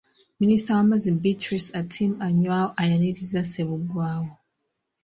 Minisita 0.41 0.71
w'amazzi 0.77 1.09
Beatrice 1.21 1.69
Atim 1.79 2.11
Anywar 2.27 2.65
ayanirizza 2.81 3.41
Ssebuggwawo. 3.45 4.29